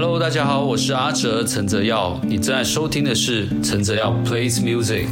[0.00, 5.08] Hello，大家好，我是阿哲陈泽耀，你正在收听的是陈泽耀 Plays Music。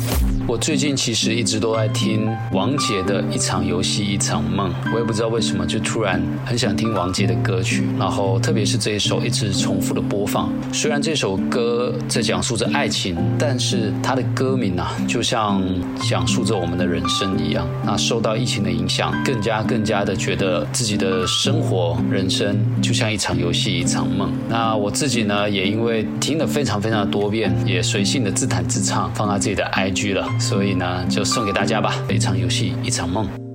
[0.49, 10.53] 我最近其实一直都在听王杰的一场游戏一场梦，我也不知道为什么，就突然很想听王杰的歌曲，然后特别是这一首一直重复的播放。
[10.73, 15.61] 虽然这首歌在讲述着爱情，但是它的歌名啊，就像
[16.09, 17.67] 讲述着我们的人生一样。
[17.85, 24.33] 那受到疫情的影响，更加更加的觉得自己的生活人生就像一场游戏一场梦。
[24.49, 30.29] 那我自己呢，也因为听了非常非常的多遍，也随性的自弹自唱，放到自己的 IG 了。
[30.39, 33.46] 所以呢，就送给大家吧，一场游戏，一场梦。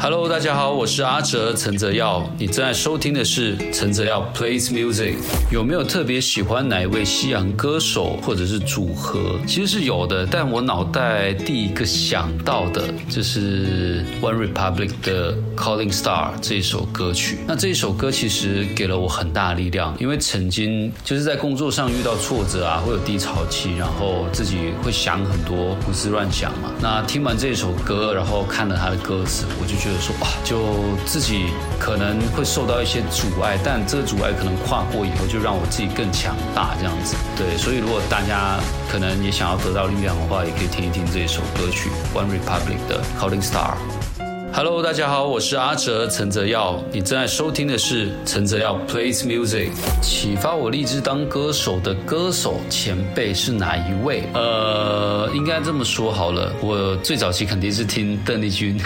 [0.00, 5.16] Hello，大家好，我是阿哲陈泽耀，你正在收听的是陈泽耀 Plays Music。
[5.50, 9.40] 有没有特别喜欢哪一位西洋歌手或者是组合？
[9.44, 17.38] 其实是有的，但我脑袋第一个想到的就是 One Republic 的 Calling Star 这首歌曲。
[17.44, 26.70] 那这一首歌其实给了我很大力量，因为曾经就是在工作上遇到挫折啊，会有低潮期，然后自己会想很多胡思乱想嘛。
[26.80, 29.87] 那听完这首歌，然后看了他的歌词，我就觉。
[29.88, 31.46] 觉得说哇，就自己
[31.78, 37.16] 可能会受到一些阻碍，但这个阻碍可能跨过以后，就让我自己更强大这样子。
[37.36, 43.72] 对，所以如果大家可能也想要得到力量的话，也可以听一听这一首歌曲《One Republic》的《Calling Star》。
[44.58, 49.68] Hello，大家好，我是阿哲陈泽耀，你正在收听的是陈泽耀 Plays Music。
[50.02, 54.24] 启发我立志当歌手的歌手前辈是哪一位？
[54.34, 58.76] 呃，应该这么说好了，我最早期肯定是听邓丽君，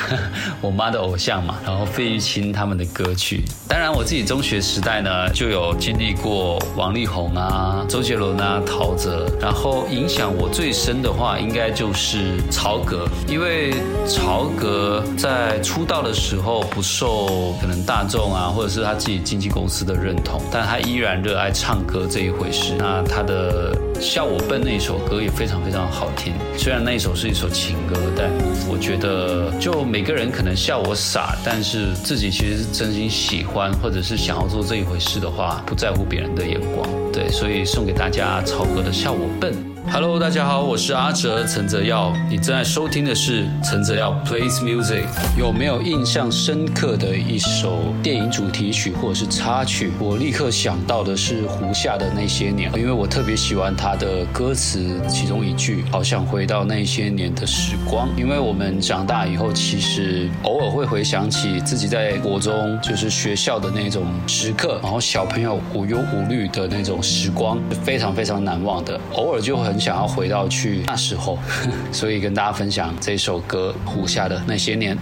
[0.60, 3.42] 我妈的偶像嘛，然后费玉清他们的歌曲。
[3.66, 13.72] 当然，我自己中学时代呢，就有经历过王力宏啊、周杰伦啊、陶喆，然后影响我最深的话，应该就是曹格，因为
[14.06, 22.74] 曹格在出道的时候不受可能大众啊，或者是他自己经纪公司的认同，但他依然热爱唱歌这一回事。
[22.78, 28.30] 那他的《笑我笨》那一首歌也非常非常好听，虽然那一首是一首情歌，但
[28.68, 36.88] 我觉得就每个人可能笑我傻，但是自己其实是真心喜欢，或者是想要做这一回事的话，不在乎别人的眼光。
[37.12, 39.52] 对，所以送给大家曹格的《笑我笨》。
[39.90, 45.04] Hello，大家好，我是阿哲陈泽耀，你正在收听的是陈泽耀 Plays Music。
[45.36, 49.90] 有没有印象深刻的一首电影主题曲或者是插曲？
[49.98, 58.08] 我立刻想到的是胡夏的那些年，因为我特别喜欢他的歌词，其中一句好想回到那些年的时光。
[58.16, 68.98] 因为我们长大以后，其实偶尔会回想起自己在国中就是学校的那种时刻，然后小朋友无忧无虑的那种时光，是非常非常难忘的。
[69.14, 69.71] 偶尔就很。
[69.78, 71.38] 想要回到去那时候，
[71.92, 74.96] 所以跟大家分享这首歌《胡夏的那些年》。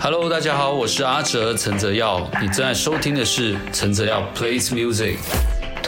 [0.00, 5.16] Hello，大家好，我是阿哲陈泽耀，你正在收听的是陈泽耀 Plays Music。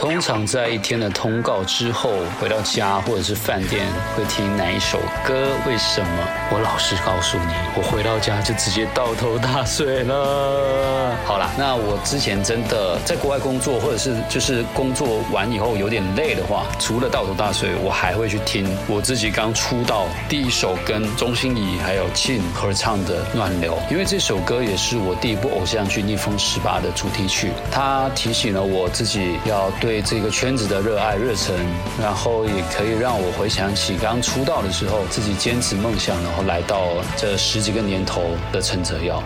[0.01, 3.85] 通常在一天的通告之后回到家或者是饭店
[4.17, 5.49] 会听哪一首歌？
[5.67, 6.27] 为什么？
[6.51, 11.15] 我老实告诉你，我回到家就直接倒头大睡了。
[11.23, 29.90] 好啦，那我之前真的在国外工作，或者是就是工作完以后有点累的话，除了倒头大睡，我还会去听我自己刚出道第一首跟钟欣怡还有庆合唱的《暖流》，因为这首歌也是我第一部偶像剧《逆风十八》的主题曲，它提醒了我自己要对。
[29.91, 31.53] 对这个圈子的热爱热忱，
[32.01, 36.81] 然后也可以让我回想起刚出道的时候，自己坚持梦想，然后来到
[37.17, 38.21] 这十几个年头
[38.53, 39.21] 的陈哲耀。